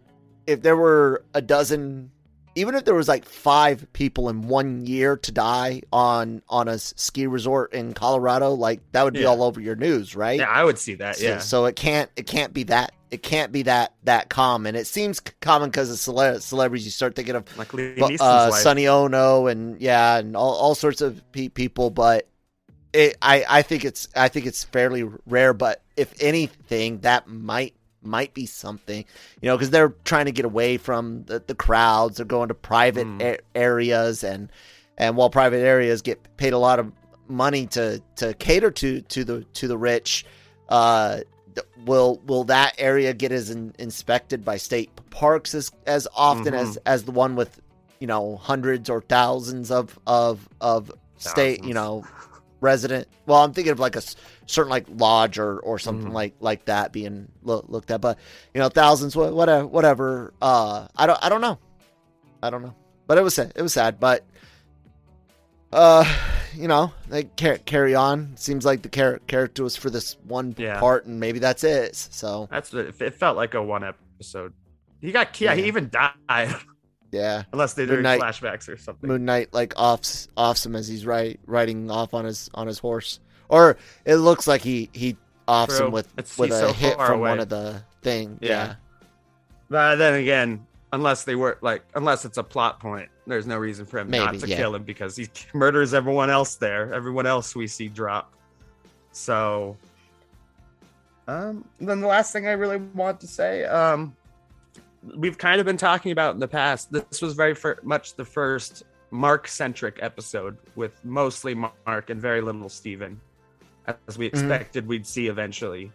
[0.46, 2.10] if there were a dozen
[2.56, 6.78] even if there was like five people in one year to die on on a
[6.78, 9.26] ski resort in Colorado, like that would be Yeah.
[9.26, 10.38] all over your news, right?
[10.40, 11.16] Yeah, I would see that.
[11.16, 11.38] So, Yeah.
[11.40, 14.74] so it can't it can't be that it can't be that that common.
[14.74, 16.86] It seems common because of cele- celebrities.
[16.86, 17.68] You start thinking of like
[18.20, 18.50] uh.
[18.52, 21.90] Sonny Bono and yeah, and all, all sorts of pe- people.
[21.90, 22.26] But
[22.94, 25.52] it, I I think it's I think it's fairly rare.
[25.52, 29.04] But if anything, that might might be something,
[29.40, 32.16] you know, because they're trying to get away from the, the crowds.
[32.18, 33.22] They're going to private Mm.
[33.22, 34.50] a- areas, and
[34.96, 36.92] and while private areas get paid a lot of
[37.28, 40.24] money to to cater to to the to the rich,
[40.68, 41.20] uh,
[41.86, 46.76] will will that area get as in, inspected by state parks as as often as
[46.86, 47.60] as the one with
[48.00, 52.04] you know hundreds or thousands of of of state you know
[52.64, 53.06] resident.
[53.26, 54.02] Well i'm thinking of like a
[54.46, 56.14] certain like lodge or or something Mhm.
[56.14, 58.18] like like that being loo- looked at but
[58.54, 61.58] you know thousands whatever whatever uh i don't i don't know.
[62.42, 62.74] I don't know.
[63.06, 64.24] But it was sad it was sad but
[65.72, 66.04] uh
[66.54, 68.36] you know they car- carry on.
[68.36, 70.78] Seems like the char- character was for this one Yeah.
[70.80, 72.48] part and maybe that's it so.
[72.50, 74.52] That's it, it felt like a one episode.
[75.00, 76.14] He got yeah, he even died
[77.14, 79.08] yeah unless they Moon do Knight- flashbacks or something.
[79.08, 82.78] Moon Knight like offs offs him as he's right riding off on his on his
[82.78, 85.86] horse, or it looks like he he offs True.
[85.86, 87.30] him with It's- with a so hit from away.
[87.30, 88.38] one of the thing.
[88.40, 88.48] Yeah.
[88.48, 88.74] Yeah,
[89.70, 93.86] But then again, unless they were like unless it's a plot point, there's no reason
[93.86, 94.56] for him not to yeah.
[94.56, 98.32] kill him because he murders everyone else there, everyone else we see drop.
[99.12, 99.76] So
[101.28, 104.14] um then the last thing I really want to say, um
[105.16, 106.92] we've kind of been talking about in the past.
[106.92, 112.40] This was very fir- much the first Mark centric episode with mostly Mark and very
[112.40, 113.20] little Steven,
[114.08, 114.36] as we mm-hmm.
[114.36, 115.92] expected we'd see eventually.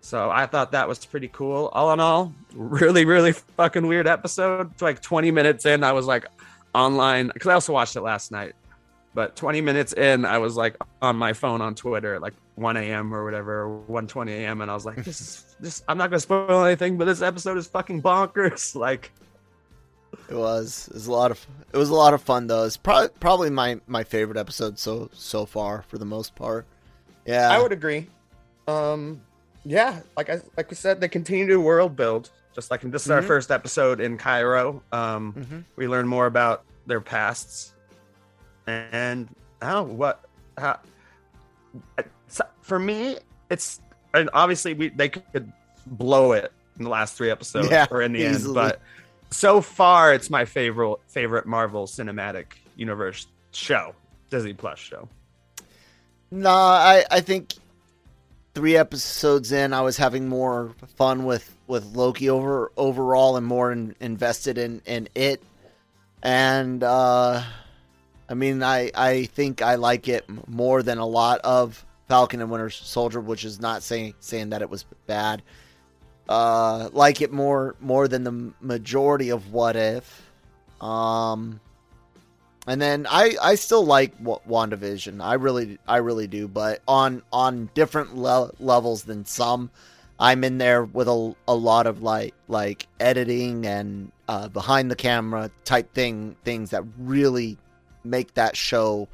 [0.00, 1.70] So I thought that was pretty cool.
[1.72, 4.72] All in all, really, really fucking weird episode.
[4.72, 6.26] It's like 20 minutes in, I was like
[6.74, 8.54] online because I also watched it last night.
[9.14, 12.76] But 20 minutes in, I was like on my phone on Twitter at like 1
[12.78, 13.14] a.m.
[13.14, 14.60] or whatever, or 1:20 a.m.
[14.62, 15.82] And I was like, this is this.
[15.88, 18.74] I'm not gonna spoil anything, but this episode is fucking bonkers.
[18.82, 19.12] Like,
[20.28, 22.64] it was it was a lot of it was a lot of fun though.
[22.64, 26.66] It's probably probably my my favorite episode so so far for the most part.
[27.24, 28.08] Yeah, I would agree.
[28.68, 29.20] Um,
[29.64, 32.30] yeah, like I like we said, they continue to world build.
[32.54, 33.26] Just like this is our Mhm.
[33.26, 34.82] first episode in Cairo.
[34.92, 35.64] Um, Mhm.
[35.76, 37.72] we learn more about their pasts,
[38.66, 39.28] and
[39.62, 40.24] how what
[40.58, 40.78] how
[42.28, 43.16] so- for me
[43.50, 43.80] it's
[44.14, 45.52] and obviously we they could
[45.86, 48.80] blow it in the last three episodes Yeah, or in the end, but
[49.30, 52.46] so far it's my favorite favorite Marvel Cinematic
[52.76, 53.94] Universe show,
[54.30, 55.08] Disney Plus show.
[56.30, 57.54] No, I I think
[58.54, 63.72] three episodes in, I was having more fun with with Loki over overall and more
[63.72, 65.42] in, invested in in it.
[66.22, 67.42] And uh
[68.28, 72.50] I mean, I I think I like it more than a lot of Falcon and
[72.50, 75.42] Winter Soldier, which is not saying saying that it was bad.
[76.28, 80.30] Uh like it more more than the majority of What If.
[80.78, 81.58] Um
[82.66, 85.24] and then I, I still like Wa- WandaVision.
[85.24, 89.70] I really I really do, but on on different le- levels than some.
[90.20, 94.96] I'm in there with a, a lot of like like editing and uh, behind the
[94.96, 97.56] camera type thing things that really
[98.04, 99.08] make that show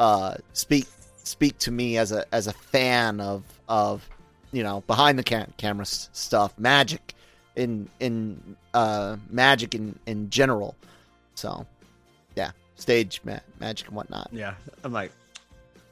[0.00, 0.86] uh, speak
[1.26, 4.08] speak to me as a as a fan of of
[4.52, 7.14] you know behind the cam- camera s- stuff, magic
[7.56, 10.74] in in uh, magic in in general.
[11.34, 11.66] So
[12.36, 14.28] yeah, stage ma- magic and whatnot.
[14.32, 15.10] Yeah, I'm like,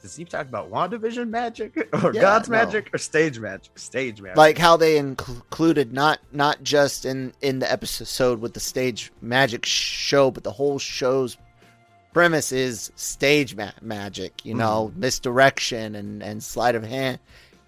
[0.02, 2.56] does he talk about WandaVision magic or Yeah, God's no.
[2.58, 3.78] magic or stage magic?
[3.78, 4.36] Stage magic.
[4.36, 9.64] like how they included not not just in in the episode with the stage magic
[9.66, 11.36] show but the whole show's
[12.14, 17.18] premise is stage ma- magic you know misdirection and and sleight of hand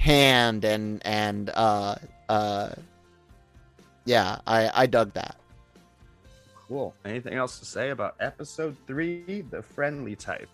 [0.01, 1.97] hand and and uh
[2.31, 2.71] uh
[4.07, 5.37] yeah i i dug that
[6.69, 6.95] cool.
[7.05, 10.49] Anything else to say about episode three, the friendly type?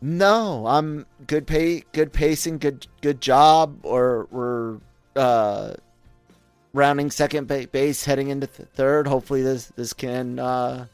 [0.00, 3.78] No, I'm good pay, good pacing, good good job.
[3.82, 4.78] Or we're
[5.16, 5.74] uh,
[6.72, 9.06] rounding second base, heading into th- third.
[9.08, 10.86] Hopefully, this this can uh,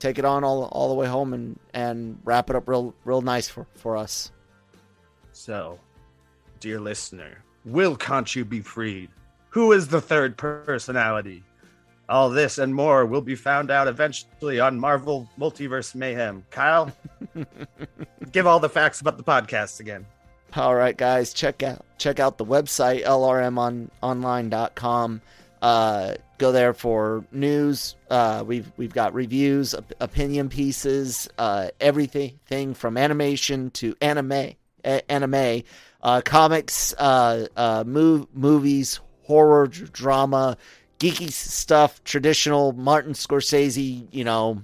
[0.00, 3.20] take it on all all the way home and and wrap it up real real
[3.20, 4.32] nice for for us.
[5.32, 5.78] So,
[6.58, 9.10] dear listener, will Khonshu be freed?
[9.50, 11.44] Who is the third personality?
[12.08, 16.44] All this and more will be found out eventually on Marvel Multiverse Mayhem.
[16.50, 16.90] Kyle,
[18.32, 20.04] give all the facts about the podcast again.
[20.56, 25.22] All right, guys, check out check out the website lrmonline.com.
[25.62, 27.94] Uh, go there for news.
[28.08, 34.32] Uh, we've we've got reviews, op- opinion pieces, uh, everything thing from animation to anime,
[34.84, 35.62] a- anime,
[36.02, 40.56] uh, comics, uh, uh, mov- movies, horror, drama,
[40.98, 44.62] geeky stuff, traditional Martin Scorsese, you know,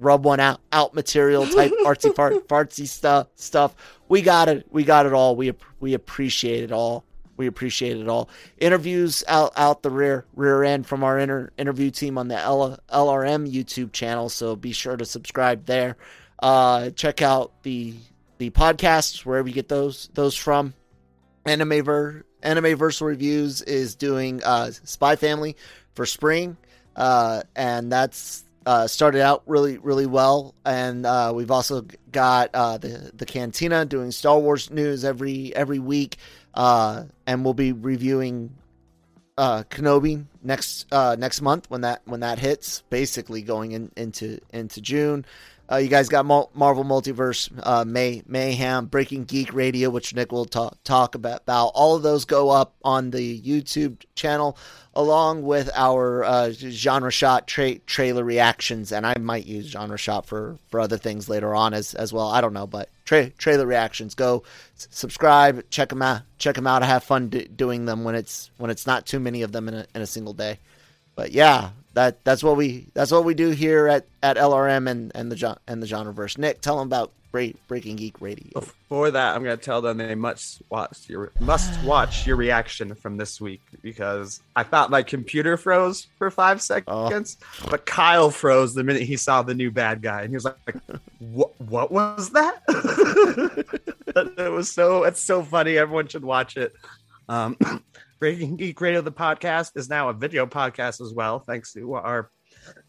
[0.00, 3.74] rub one out out material type artsy fart, fartsy stuff stuff.
[4.08, 4.66] We got it.
[4.70, 5.36] We got it all.
[5.36, 7.04] We we appreciate it all.
[7.42, 8.30] We appreciate it all.
[8.58, 12.78] Interviews out out the rear rear end from our inter, interview team on the L,
[12.88, 14.28] LRM YouTube channel.
[14.28, 15.96] So be sure to subscribe there.
[16.38, 17.94] Uh, check out the
[18.38, 20.72] the podcasts wherever you get those those from.
[21.46, 25.56] Animever Animeversal Reviews is doing uh, Spy Family
[25.96, 26.56] for spring,
[26.94, 30.54] uh, and that's uh, started out really really well.
[30.64, 35.78] And uh, we've also got uh, the the Cantina doing Star Wars news every every
[35.78, 36.16] week,
[36.54, 38.54] uh, and we'll be reviewing
[39.38, 42.82] uh, Kenobi next uh, next month when that when that hits.
[42.90, 45.24] Basically going in, into into June.
[45.72, 50.30] Uh, you guys got Mar- Marvel Multiverse, uh, May Mayhem, Breaking Geek Radio, which Nick
[50.30, 51.42] will talk talk about.
[51.46, 54.58] All of those go up on the YouTube channel,
[54.94, 60.26] along with our uh, genre shot tra- trailer reactions, and I might use genre shot
[60.26, 62.28] for for other things later on as as well.
[62.28, 64.14] I don't know, but tra- trailer reactions.
[64.14, 64.42] Go
[64.74, 66.82] subscribe, check them out, check them out.
[66.82, 69.68] I have fun d- doing them when it's when it's not too many of them
[69.68, 70.58] in a in a single day.
[71.14, 75.12] But yeah, that that's what we that's what we do here at, at LRM and
[75.14, 76.38] and the and the genreverse.
[76.38, 78.50] Nick, tell them about Break, Breaking Geek Radio.
[78.52, 83.16] Before that, I'm gonna tell them they must watch your must watch your reaction from
[83.16, 87.38] this week because I thought my computer froze for five seconds,
[87.70, 90.76] but Kyle froze the minute he saw the new bad guy, and he was like,
[91.18, 91.58] "What?
[91.58, 92.62] What was that?"
[94.36, 95.78] it was so it's so funny.
[95.78, 96.74] Everyone should watch it.
[97.30, 97.56] Um,
[98.22, 102.30] Breaking Geek Radio, the podcast, is now a video podcast as well, thanks to our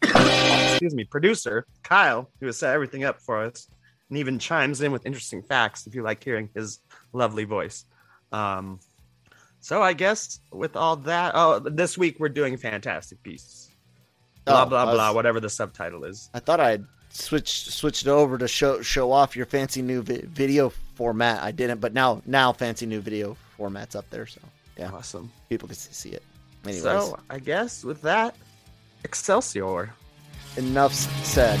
[0.00, 3.66] excuse me producer Kyle, who has set everything up for us
[4.10, 6.78] and even chimes in with interesting facts if you like hearing his
[7.12, 7.84] lovely voice.
[8.30, 8.78] Um,
[9.58, 13.70] so I guess with all that, oh, this week we're doing Fantastic Beasts.
[14.44, 16.30] Blah Oh, blah I was- blah, whatever the subtitle is.
[16.32, 20.68] I thought I'd switched switched over to show show off your fancy new vi- video
[20.94, 21.42] format.
[21.42, 24.40] I didn't, but now now fancy new video formats up there, so
[24.76, 25.30] yeah, Awesome.
[25.48, 26.22] people can see it.
[26.64, 28.34] Anyways, So I guess with that,
[29.04, 29.92] Excelsior.
[30.56, 31.60] enough said.